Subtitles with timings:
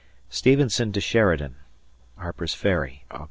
[0.31, 1.57] [Stevenson to Sheridan]
[2.17, 3.19] Harper's Ferry, Aug.